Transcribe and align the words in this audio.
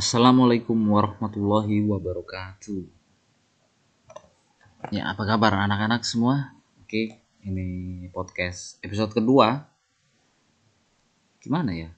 Assalamualaikum 0.00 0.80
warahmatullahi 0.96 1.84
wabarakatuh. 1.84 2.88
Ya, 4.88 5.12
apa 5.12 5.28
kabar 5.28 5.52
anak-anak 5.68 6.08
semua? 6.08 6.56
Oke, 6.80 7.20
ini 7.44 8.08
podcast 8.08 8.80
episode 8.80 9.12
kedua. 9.12 9.68
Gimana 11.44 11.76
ya? 11.76 11.92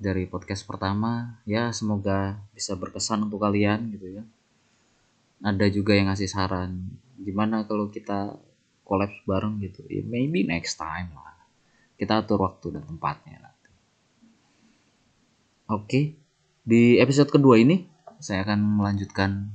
Dari 0.00 0.24
podcast 0.24 0.64
pertama, 0.64 1.36
ya 1.44 1.68
semoga 1.76 2.40
bisa 2.56 2.80
berkesan 2.80 3.28
untuk 3.28 3.44
kalian 3.44 3.92
gitu 3.92 4.08
ya. 4.08 4.24
Ada 5.44 5.68
juga 5.68 5.92
yang 5.92 6.08
ngasih 6.08 6.32
saran, 6.32 6.96
gimana 7.20 7.68
kalau 7.68 7.92
kita 7.92 8.40
collab 8.88 9.12
bareng 9.28 9.60
gitu. 9.60 9.84
Ya, 9.92 10.00
maybe 10.00 10.48
next 10.48 10.80
time 10.80 11.12
lah. 11.12 11.36
Kita 12.00 12.24
atur 12.24 12.40
waktu 12.40 12.80
dan 12.80 12.88
tempatnya 12.88 13.36
nanti. 13.52 13.70
Oke, 15.68 16.23
di 16.64 16.96
episode 16.96 17.28
kedua 17.28 17.60
ini 17.60 17.84
saya 18.24 18.40
akan 18.40 18.80
melanjutkan 18.80 19.52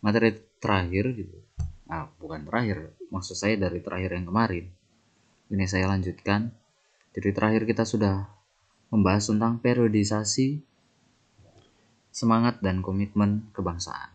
materi 0.00 0.32
terakhir 0.56 1.12
gitu. 1.12 1.36
Ah, 1.84 2.08
bukan 2.16 2.48
terakhir, 2.48 2.96
maksud 3.12 3.36
saya 3.36 3.60
dari 3.60 3.84
terakhir 3.84 4.16
yang 4.16 4.24
kemarin. 4.24 4.64
Ini 5.52 5.64
saya 5.68 5.92
lanjutkan. 5.92 6.48
Jadi 7.12 7.28
terakhir 7.36 7.68
kita 7.68 7.84
sudah 7.84 8.28
membahas 8.88 9.28
tentang 9.28 9.60
periodisasi 9.60 10.64
semangat 12.08 12.64
dan 12.64 12.80
komitmen 12.80 13.48
kebangsaan. 13.52 14.08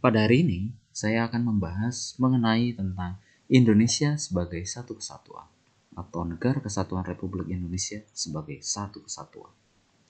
Pada 0.00 0.24
hari 0.24 0.40
ini, 0.44 0.60
saya 0.92 1.28
akan 1.28 1.52
membahas 1.52 2.16
mengenai 2.16 2.72
tentang 2.72 3.20
Indonesia 3.52 4.16
sebagai 4.16 4.64
satu 4.64 4.96
kesatuan 4.96 5.48
atau 5.96 6.24
Negara 6.24 6.60
Kesatuan 6.60 7.04
Republik 7.04 7.48
Indonesia 7.52 8.00
sebagai 8.12 8.60
satu 8.64 9.04
kesatuan. 9.04 9.65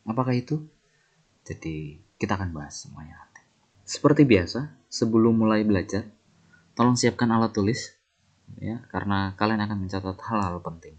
Apakah 0.07 0.33
itu? 0.33 0.63
Jadi 1.43 1.99
kita 2.17 2.39
akan 2.39 2.55
bahas 2.55 2.87
semuanya 2.87 3.19
nanti. 3.19 3.43
Seperti 3.87 4.23
biasa, 4.27 4.87
sebelum 4.87 5.37
mulai 5.37 5.63
belajar, 5.63 6.07
tolong 6.79 6.95
siapkan 6.95 7.31
alat 7.31 7.51
tulis 7.55 7.97
ya 8.63 8.79
karena 8.95 9.35
kalian 9.35 9.59
akan 9.67 9.79
mencatat 9.83 10.19
hal-hal 10.23 10.63
penting 10.63 10.95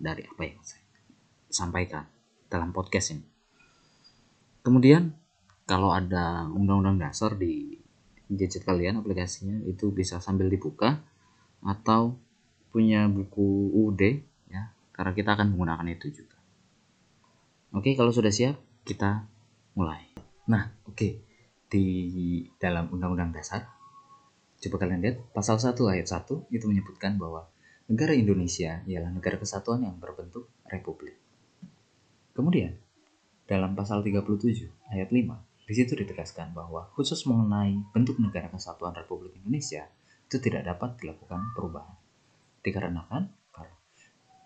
dari 0.00 0.24
apa 0.24 0.42
yang 0.48 0.60
saya 0.64 0.84
sampaikan 1.52 2.08
dalam 2.48 2.72
podcast 2.72 3.12
ini. 3.12 3.26
Kemudian 4.64 5.12
kalau 5.68 5.92
ada 5.92 6.48
undang-undang 6.48 6.96
dasar 6.96 7.36
di 7.36 7.76
gadget 8.28 8.64
kalian 8.64 9.00
aplikasinya 9.00 9.64
itu 9.68 9.92
bisa 9.92 10.20
sambil 10.20 10.48
dibuka 10.48 11.00
atau 11.64 12.16
punya 12.68 13.08
buku 13.08 13.72
UUD 13.74 14.02
ya 14.48 14.72
karena 14.92 15.12
kita 15.12 15.34
akan 15.36 15.52
menggunakan 15.52 15.88
itu 15.92 16.24
juga. 16.24 16.37
Oke, 17.76 17.92
kalau 17.92 18.08
sudah 18.08 18.32
siap, 18.32 18.56
kita 18.88 19.28
mulai. 19.76 20.08
Nah, 20.48 20.72
oke. 20.88 21.20
Di 21.68 21.84
dalam 22.56 22.88
Undang-Undang 22.88 23.36
Dasar, 23.36 23.68
coba 24.56 24.76
kalian 24.80 25.04
lihat, 25.04 25.16
pasal 25.36 25.60
1 25.60 25.76
ayat 25.92 26.08
1 26.08 26.48
itu 26.48 26.64
menyebutkan 26.64 27.20
bahwa 27.20 27.44
negara 27.92 28.16
Indonesia 28.16 28.80
ialah 28.88 29.12
negara 29.12 29.36
kesatuan 29.36 29.84
yang 29.84 30.00
berbentuk 30.00 30.48
republik. 30.64 31.20
Kemudian, 32.32 32.72
dalam 33.44 33.76
pasal 33.76 34.00
37 34.00 34.68
ayat 34.88 35.12
5, 35.12 35.68
di 35.68 35.74
situ 35.76 35.92
ditegaskan 35.92 36.56
bahwa 36.56 36.88
khusus 36.96 37.28
mengenai 37.28 37.76
bentuk 37.92 38.16
negara 38.16 38.48
kesatuan 38.48 38.96
Republik 38.96 39.36
Indonesia 39.36 39.84
itu 40.24 40.40
tidak 40.40 40.64
dapat 40.64 40.96
dilakukan 40.96 41.52
perubahan. 41.52 41.96
Dikarenakan 42.64 43.28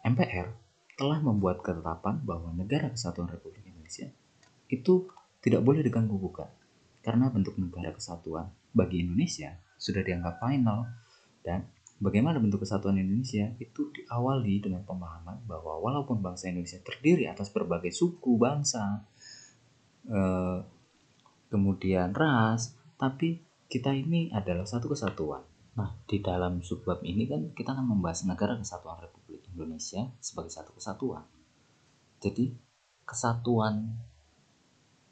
MPR 0.03 0.62
telah 0.97 1.19
membuat 1.25 1.65
ketetapan 1.65 2.21
bahwa 2.23 2.53
negara 2.53 2.93
kesatuan 2.93 3.31
Republik 3.33 3.65
Indonesia 3.65 4.09
itu 4.69 5.09
tidak 5.43 5.65
boleh 5.65 5.83
diganggu 5.85 6.17
gugat 6.17 6.49
karena 7.03 7.29
bentuk 7.29 7.59
negara 7.59 7.91
kesatuan 7.93 8.49
bagi 8.73 9.03
Indonesia 9.03 9.59
sudah 9.77 10.01
dianggap 10.05 10.39
final 10.39 10.87
dan 11.43 11.67
bagaimana 11.99 12.39
bentuk 12.39 12.63
kesatuan 12.63 12.99
Indonesia 12.99 13.51
itu 13.59 13.91
diawali 13.95 14.63
dengan 14.63 14.83
pemahaman 14.87 15.43
bahwa 15.47 15.83
walaupun 15.83 16.23
bangsa 16.23 16.51
Indonesia 16.51 16.79
terdiri 16.83 17.27
atas 17.27 17.51
berbagai 17.51 17.91
suku 17.91 18.39
bangsa 18.39 19.03
eh, 20.07 20.59
kemudian 21.51 22.15
ras 22.15 22.75
tapi 22.97 23.43
kita 23.67 23.91
ini 23.97 24.29
adalah 24.29 24.69
satu 24.69 24.93
kesatuan. 24.93 25.41
Nah, 25.73 25.97
di 26.05 26.21
dalam 26.21 26.61
subbab 26.61 27.01
ini 27.01 27.25
kan 27.25 27.57
kita 27.57 27.73
akan 27.73 27.97
membahas 27.97 28.29
negara 28.29 28.61
kesatuan 28.61 29.01
Republik 29.01 29.22
Indonesia 29.53 30.09
sebagai 30.19 30.53
satu 30.53 30.77
kesatuan. 30.77 31.25
Jadi, 32.19 32.53
kesatuan 33.05 33.93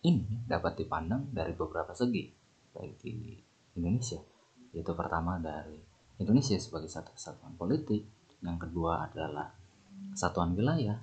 ini 0.01 0.41
dapat 0.49 0.81
dipandang 0.81 1.29
dari 1.29 1.53
beberapa 1.53 1.93
segi, 1.93 2.33
baik 2.73 2.95
di 3.05 3.37
Indonesia, 3.77 4.21
yaitu 4.73 4.93
pertama 4.97 5.37
dari 5.37 5.77
Indonesia 6.17 6.57
sebagai 6.57 6.89
satu 6.89 7.13
kesatuan 7.13 7.57
politik, 7.57 8.05
yang 8.41 8.57
kedua 8.57 9.09
adalah 9.09 9.53
kesatuan 10.17 10.57
wilayah, 10.57 10.97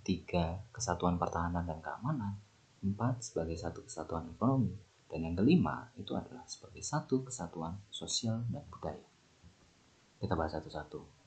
ketiga 0.00 0.64
kesatuan 0.72 1.20
pertahanan 1.20 1.68
dan 1.68 1.84
keamanan, 1.84 2.40
empat 2.80 3.20
sebagai 3.20 3.60
satu 3.60 3.84
kesatuan 3.84 4.24
ekonomi, 4.32 4.72
dan 5.08 5.24
yang 5.24 5.36
kelima 5.36 5.92
itu 6.00 6.16
adalah 6.16 6.44
sebagai 6.48 6.80
satu 6.80 7.24
kesatuan 7.26 7.76
sosial 7.92 8.44
dan 8.48 8.64
budaya. 8.72 9.08
Kita 10.16 10.32
bahas 10.32 10.56
satu-satu. 10.56 11.17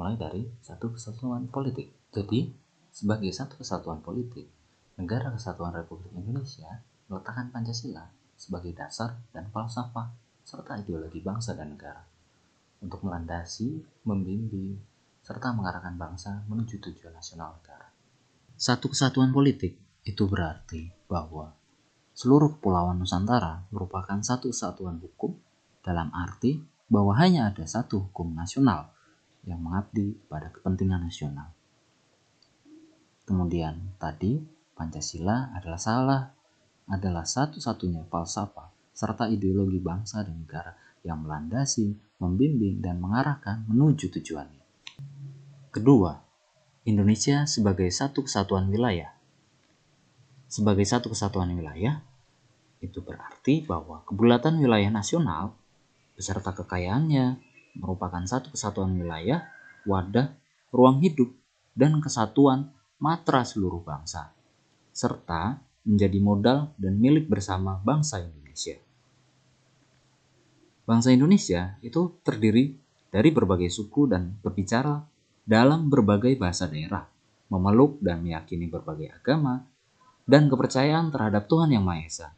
Mulai 0.00 0.16
dari 0.16 0.48
satu 0.64 0.96
kesatuan 0.96 1.52
politik. 1.52 1.92
Jadi, 2.08 2.48
sebagai 2.88 3.28
satu 3.36 3.60
kesatuan 3.60 4.00
politik, 4.00 4.48
negara 4.96 5.28
kesatuan 5.28 5.76
Republik 5.76 6.16
Indonesia 6.16 6.80
meletakkan 7.12 7.52
Pancasila 7.52 8.08
sebagai 8.32 8.72
dasar 8.72 9.20
dan 9.36 9.52
falsafah 9.52 10.08
serta 10.40 10.80
ideologi 10.80 11.20
bangsa 11.20 11.52
dan 11.52 11.76
negara 11.76 12.00
untuk 12.80 13.04
melandasi, 13.04 13.76
membimbing, 14.08 14.80
serta 15.20 15.52
mengarahkan 15.52 16.00
bangsa 16.00 16.48
menuju 16.48 16.80
tujuan 16.80 17.12
nasional 17.12 17.60
negara. 17.60 17.92
Satu 18.56 18.88
kesatuan 18.88 19.36
politik 19.36 19.76
itu 20.08 20.24
berarti 20.24 20.88
bahwa 21.12 21.52
seluruh 22.16 22.56
kepulauan 22.56 22.96
Nusantara 22.96 23.68
merupakan 23.68 24.16
satu 24.24 24.48
kesatuan 24.48 24.96
hukum 24.96 25.36
dalam 25.84 26.08
arti 26.16 26.56
bahwa 26.88 27.12
hanya 27.20 27.52
ada 27.52 27.68
satu 27.68 28.08
hukum 28.08 28.32
nasional 28.32 28.96
yang 29.44 29.60
mengabdi 29.62 30.16
pada 30.28 30.52
kepentingan 30.52 31.06
nasional. 31.06 31.52
Kemudian 33.24 33.94
tadi 33.96 34.42
Pancasila 34.74 35.54
adalah 35.54 35.80
salah 35.80 36.22
adalah 36.90 37.22
satu-satunya 37.22 38.08
falsafah 38.10 38.72
serta 38.90 39.30
ideologi 39.30 39.78
bangsa 39.78 40.26
dan 40.26 40.42
negara 40.42 40.74
yang 41.06 41.24
melandasi, 41.24 41.96
membimbing, 42.20 42.84
dan 42.84 43.00
mengarahkan 43.00 43.64
menuju 43.64 44.12
tujuannya. 44.12 44.64
Kedua, 45.70 46.18
Indonesia 46.84 47.46
sebagai 47.46 47.88
satu 47.88 48.26
kesatuan 48.26 48.68
wilayah. 48.68 49.14
Sebagai 50.50 50.84
satu 50.84 51.14
kesatuan 51.14 51.54
wilayah, 51.54 52.02
itu 52.82 52.98
berarti 53.00 53.62
bahwa 53.64 54.02
kebulatan 54.08 54.58
wilayah 54.58 54.90
nasional 54.90 55.54
beserta 56.16 56.52
kekayaannya 56.52 57.38
merupakan 57.76 58.22
satu 58.24 58.54
kesatuan 58.54 58.96
wilayah, 58.98 59.46
wadah, 59.86 60.34
ruang 60.74 61.02
hidup, 61.02 61.30
dan 61.74 61.98
kesatuan 62.02 62.70
matra 62.98 63.46
seluruh 63.46 63.80
bangsa, 63.80 64.34
serta 64.90 65.62
menjadi 65.86 66.18
modal 66.20 66.58
dan 66.76 66.98
milik 66.98 67.30
bersama 67.30 67.78
bangsa 67.80 68.20
Indonesia. 68.20 68.76
Bangsa 70.84 71.14
Indonesia 71.14 71.78
itu 71.80 72.18
terdiri 72.26 72.74
dari 73.10 73.30
berbagai 73.30 73.70
suku 73.70 74.10
dan 74.10 74.34
berbicara 74.42 75.00
dalam 75.46 75.86
berbagai 75.86 76.34
bahasa 76.34 76.66
daerah, 76.66 77.06
memeluk 77.50 78.02
dan 78.02 78.22
meyakini 78.22 78.66
berbagai 78.66 79.14
agama, 79.22 79.62
dan 80.26 80.46
kepercayaan 80.50 81.10
terhadap 81.10 81.46
Tuhan 81.50 81.74
Yang 81.74 81.84
Maha 81.86 82.02
Esa 82.06 82.28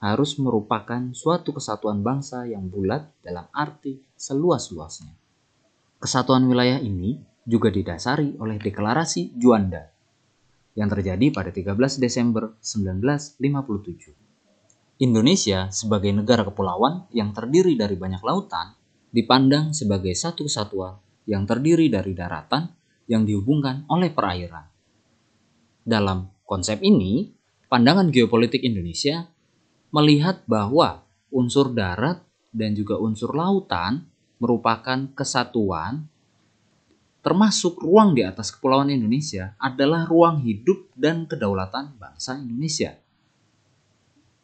harus 0.00 0.40
merupakan 0.40 1.12
suatu 1.12 1.52
kesatuan 1.52 2.00
bangsa 2.00 2.48
yang 2.48 2.72
bulat 2.72 3.12
dalam 3.20 3.44
arti 3.52 4.00
seluas-luasnya. 4.16 5.12
Kesatuan 6.00 6.48
wilayah 6.48 6.80
ini 6.80 7.20
juga 7.44 7.68
didasari 7.68 8.40
oleh 8.40 8.56
deklarasi 8.56 9.36
Juanda 9.36 9.92
yang 10.72 10.88
terjadi 10.88 11.28
pada 11.28 11.52
13 11.52 12.00
Desember 12.00 12.56
1957. 12.64 14.16
Indonesia 15.04 15.68
sebagai 15.68 16.12
negara 16.12 16.48
kepulauan 16.48 17.04
yang 17.12 17.36
terdiri 17.36 17.76
dari 17.76 17.96
banyak 17.96 18.24
lautan 18.24 18.72
dipandang 19.12 19.76
sebagai 19.76 20.16
satu 20.16 20.48
kesatuan 20.48 20.96
yang 21.28 21.44
terdiri 21.44 21.92
dari 21.92 22.16
daratan 22.16 22.72
yang 23.04 23.28
dihubungkan 23.28 23.84
oleh 23.92 24.08
perairan. 24.08 24.64
Dalam 25.84 26.30
konsep 26.48 26.80
ini, 26.80 27.32
pandangan 27.68 28.08
geopolitik 28.08 28.62
Indonesia 28.62 29.28
melihat 29.90 30.42
bahwa 30.46 31.02
unsur 31.30 31.70
darat 31.70 32.22
dan 32.50 32.74
juga 32.74 32.98
unsur 32.98 33.34
lautan 33.34 34.06
merupakan 34.42 35.06
kesatuan 35.14 36.06
termasuk 37.20 37.76
ruang 37.84 38.16
di 38.16 38.24
atas 38.24 38.48
kepulauan 38.48 38.88
Indonesia 38.88 39.52
adalah 39.60 40.08
ruang 40.08 40.40
hidup 40.40 40.88
dan 40.96 41.28
kedaulatan 41.28 42.00
bangsa 42.00 42.40
Indonesia. 42.40 42.96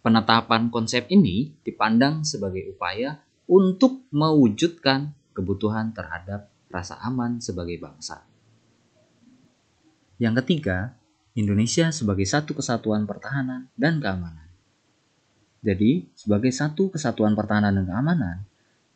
Penetapan 0.04 0.68
konsep 0.68 1.08
ini 1.08 1.56
dipandang 1.64 2.22
sebagai 2.22 2.68
upaya 2.70 3.18
untuk 3.48 4.06
mewujudkan 4.12 5.10
kebutuhan 5.32 5.96
terhadap 5.96 6.52
rasa 6.70 7.00
aman 7.02 7.42
sebagai 7.42 7.80
bangsa. 7.80 8.22
Yang 10.20 10.44
ketiga, 10.44 10.94
Indonesia 11.36 11.92
sebagai 11.92 12.24
satu 12.24 12.56
kesatuan 12.56 13.04
pertahanan 13.04 13.68
dan 13.76 14.00
keamanan. 14.00 14.45
Jadi, 15.66 16.06
sebagai 16.14 16.54
satu 16.54 16.94
kesatuan 16.94 17.34
pertahanan 17.34 17.74
dan 17.74 17.90
keamanan, 17.90 18.36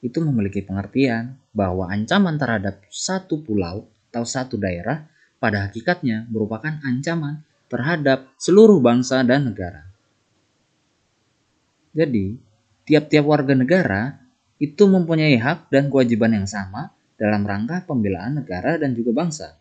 itu 0.06 0.22
memiliki 0.22 0.62
pengertian 0.62 1.34
bahwa 1.50 1.90
ancaman 1.90 2.38
terhadap 2.38 2.78
satu 2.94 3.43
pulau 3.43 3.90
atau 4.14 4.22
satu 4.22 4.55
daerah 4.55 5.02
pada 5.43 5.67
hakikatnya 5.67 6.31
merupakan 6.31 6.78
ancaman 6.87 7.43
terhadap 7.67 8.31
seluruh 8.38 8.78
bangsa 8.78 9.26
dan 9.26 9.50
negara. 9.50 9.82
Jadi, 11.90 12.38
tiap-tiap 12.87 13.26
warga 13.26 13.58
negara 13.58 14.14
itu 14.62 14.87
mempunyai 14.87 15.34
hak 15.43 15.75
dan 15.75 15.90
kewajiban 15.90 16.38
yang 16.38 16.46
sama 16.46 16.94
dalam 17.19 17.43
rangka 17.43 17.82
pembelaan 17.82 18.38
negara 18.38 18.78
dan 18.78 18.94
juga 18.94 19.11
bangsa. 19.11 19.58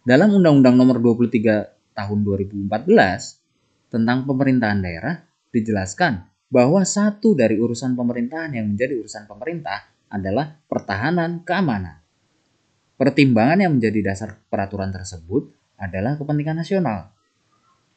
Dalam 0.00 0.32
Undang-Undang 0.32 0.80
Nomor 0.80 0.96
23 0.96 1.92
Tahun 1.92 2.18
2014 2.24 3.92
tentang 3.92 4.24
pemerintahan 4.24 4.80
daerah 4.80 5.20
dijelaskan 5.52 6.26
bahwa 6.52 6.84
satu 6.84 7.32
dari 7.32 7.56
urusan 7.56 7.96
pemerintahan 7.96 8.52
yang 8.52 8.72
menjadi 8.72 8.98
urusan 9.00 9.24
pemerintah 9.24 9.88
adalah 10.12 10.60
pertahanan 10.68 11.40
keamanan. 11.44 12.04
Pertimbangan 13.00 13.64
yang 13.64 13.72
menjadi 13.80 14.12
dasar 14.12 14.36
peraturan 14.52 14.92
tersebut 14.92 15.48
adalah 15.80 16.20
kepentingan 16.20 16.60
nasional. 16.60 17.08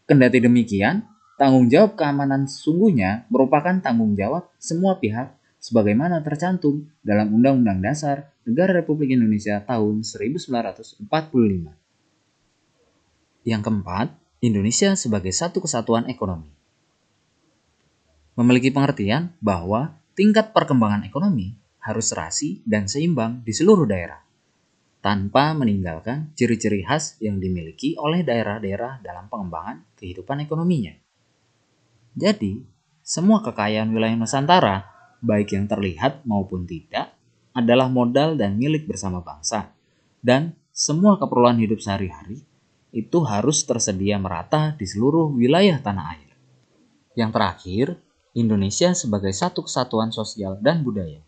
Kendati 0.07 0.39
demikian, 0.39 1.03
tanggung 1.35 1.67
jawab 1.67 1.99
keamanan 1.99 2.47
sesungguhnya 2.47 3.27
merupakan 3.27 3.75
tanggung 3.83 4.15
jawab 4.15 4.47
semua 4.55 4.95
pihak 4.97 5.35
sebagaimana 5.59 6.23
tercantum 6.23 6.87
dalam 7.03 7.35
Undang-Undang 7.35 7.83
Dasar 7.83 8.31
Negara 8.47 8.71
Republik 8.71 9.11
Indonesia 9.11 9.59
tahun 9.65 10.05
1945. 10.05 11.03
Yang 13.43 13.61
keempat, 13.61 14.07
Indonesia 14.41 14.95
sebagai 14.95 15.33
satu 15.35 15.59
kesatuan 15.59 16.07
ekonomi. 16.07 16.54
Memiliki 18.35 18.71
pengertian 18.71 19.31
bahwa 19.39 19.95
tingkat 20.15 20.51
perkembangan 20.51 21.07
ekonomi 21.07 21.55
harus 21.79 22.11
serasi 22.11 22.59
dan 22.67 22.91
seimbang 22.91 23.41
di 23.47 23.55
seluruh 23.55 23.87
daerah, 23.87 24.19
tanpa 24.99 25.55
meninggalkan 25.55 26.35
ciri-ciri 26.35 26.83
khas 26.83 27.15
yang 27.23 27.39
dimiliki 27.39 27.95
oleh 27.95 28.27
daerah-daerah 28.27 28.99
dalam 28.99 29.31
pengembangan 29.31 29.87
kehidupan 29.95 30.43
ekonominya. 30.43 30.91
Jadi, 32.15 32.63
semua 33.05 33.39
kekayaan 33.39 33.91
wilayah 33.93 34.17
Nusantara 34.19 34.95
baik 35.25 35.57
yang 35.57 35.65
terlihat 35.65 36.21
maupun 36.23 36.69
tidak, 36.69 37.17
adalah 37.57 37.89
modal 37.89 38.37
dan 38.37 38.59
milik 38.61 38.85
bersama 38.85 39.25
bangsa. 39.25 39.73
Dan 40.21 40.53
semua 40.69 41.17
keperluan 41.17 41.57
hidup 41.57 41.81
sehari-hari 41.81 42.45
itu 42.93 43.17
harus 43.25 43.65
tersedia 43.65 44.21
merata 44.21 44.77
di 44.77 44.85
seluruh 44.85 45.33
wilayah 45.33 45.81
tanah 45.81 46.05
air. 46.15 46.31
Yang 47.17 47.31
terakhir, 47.31 47.85
Indonesia 48.35 48.91
sebagai 48.91 49.31
satu 49.31 49.63
kesatuan 49.63 50.11
sosial 50.11 50.59
dan 50.59 50.83
budaya 50.83 51.23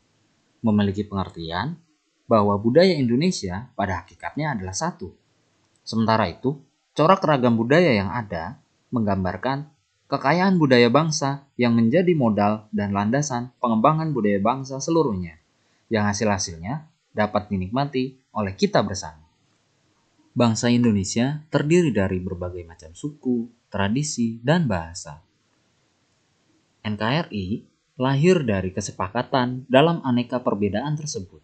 memiliki 0.60 1.08
pengertian 1.08 1.80
bahwa 2.28 2.60
budaya 2.60 2.92
Indonesia 2.92 3.72
pada 3.80 4.04
hakikatnya 4.04 4.60
adalah 4.60 4.76
satu. 4.76 5.16
Sementara 5.88 6.28
itu, 6.28 6.60
corak 6.92 7.24
ragam 7.24 7.56
budaya 7.56 7.96
yang 7.96 8.12
ada 8.12 8.60
menggambarkan 8.92 9.72
kekayaan 10.12 10.60
budaya 10.60 10.92
bangsa 10.92 11.48
yang 11.56 11.80
menjadi 11.80 12.12
modal 12.12 12.68
dan 12.76 12.92
landasan 12.92 13.56
pengembangan 13.64 14.12
budaya 14.12 14.44
bangsa 14.44 14.84
seluruhnya, 14.84 15.40
yang 15.88 16.04
hasil-hasilnya 16.12 16.92
dapat 17.16 17.48
dinikmati 17.48 18.20
oleh 18.36 18.52
kita 18.60 18.84
bersama. 18.84 19.24
Bangsa 20.36 20.68
Indonesia 20.68 21.40
terdiri 21.48 21.96
dari 21.96 22.20
berbagai 22.20 22.68
macam 22.68 22.92
suku, 22.92 23.48
tradisi, 23.72 24.38
dan 24.44 24.68
bahasa. 24.68 25.27
NKRI 26.88 27.68
lahir 28.00 28.46
dari 28.46 28.72
kesepakatan 28.72 29.66
dalam 29.68 30.00
aneka 30.06 30.40
perbedaan 30.40 30.96
tersebut. 30.96 31.44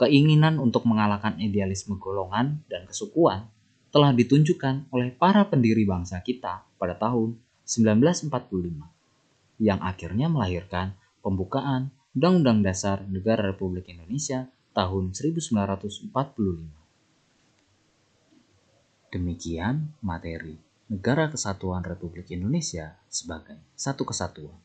Keinginan 0.00 0.56
untuk 0.56 0.88
mengalahkan 0.88 1.36
idealisme 1.36 2.00
golongan 2.00 2.64
dan 2.70 2.88
kesukuan 2.88 3.50
telah 3.92 4.16
ditunjukkan 4.16 4.88
oleh 4.88 5.12
para 5.12 5.44
pendiri 5.44 5.84
bangsa 5.84 6.24
kita 6.24 6.64
pada 6.80 6.96
tahun 6.96 7.36
1945 7.68 8.32
yang 9.60 9.78
akhirnya 9.84 10.32
melahirkan 10.32 10.96
pembukaan 11.20 11.92
Undang-Undang 12.16 12.64
Dasar 12.64 13.04
Negara 13.04 13.52
Republik 13.52 13.92
Indonesia 13.92 14.48
tahun 14.72 15.12
1945. 15.12 16.08
Demikian 19.12 19.92
materi 20.00 20.71
Negara 20.92 21.32
Kesatuan 21.32 21.80
Republik 21.80 22.28
Indonesia 22.36 22.92
sebagai 23.08 23.56
satu 23.72 24.04
kesatuan. 24.04 24.60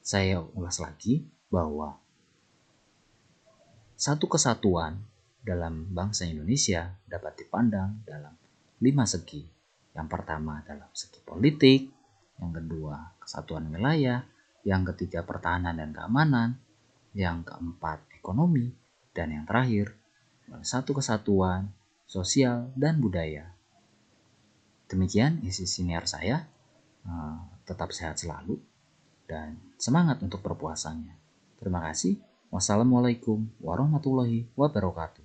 Saya 0.00 0.40
ulas 0.40 0.80
lagi 0.80 1.20
bahwa 1.52 2.00
satu 3.92 4.24
kesatuan 4.24 5.04
dalam 5.44 5.92
bangsa 5.92 6.24
Indonesia 6.24 6.96
dapat 7.04 7.44
dipandang 7.44 8.08
dalam 8.08 8.32
lima 8.80 9.04
segi 9.04 9.44
yang 9.92 10.08
pertama 10.08 10.64
adalah 10.64 10.88
segi 10.96 11.20
politik, 11.20 11.84
yang 12.40 12.56
kedua 12.56 13.20
kesatuan 13.20 13.68
wilayah, 13.68 14.24
yang 14.64 14.80
ketiga 14.96 15.28
pertahanan 15.28 15.76
dan 15.76 15.92
keamanan, 15.92 16.56
yang 17.12 17.44
keempat 17.44 18.00
ekonomi, 18.16 18.72
dan 19.12 19.28
yang 19.28 19.44
terakhir 19.44 19.92
satu 20.64 20.96
kesatuan 20.96 21.68
sosial 22.08 22.72
dan 22.80 23.04
budaya. 23.04 23.53
Demikian 24.88 25.40
isi 25.44 25.64
siniar 25.64 26.04
saya. 26.04 26.44
Eh, 27.04 27.38
tetap 27.64 27.92
sehat 27.92 28.20
selalu 28.20 28.60
dan 29.24 29.56
semangat 29.80 30.20
untuk 30.20 30.44
berpuasanya. 30.44 31.16
Terima 31.60 31.80
kasih. 31.84 32.20
Wassalamualaikum 32.52 33.48
warahmatullahi 33.60 34.46
wabarakatuh. 34.54 35.23